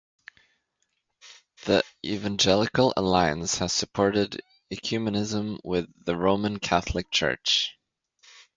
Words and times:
The 1.65 1.83
Evangelical 2.03 2.91
Alliance 2.97 3.59
has 3.59 3.71
supported 3.71 4.41
ecumenism 4.73 5.59
with 5.63 5.89
the 6.05 6.17
Roman 6.17 6.57
Catholic 6.57 7.11
Church. 7.11 7.77